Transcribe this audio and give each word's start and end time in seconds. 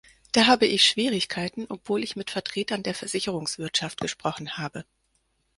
Da 0.31 0.47
habe 0.47 0.65
ich 0.65 0.83
Schwierigkeiten, 0.83 1.67
obwohl 1.69 2.03
ich 2.03 2.15
mit 2.15 2.31
Vertretern 2.31 2.81
der 2.81 2.95
Versicherungswirtschaft 2.95 4.01
gesprochen 4.01 4.57
habe. 4.57 4.83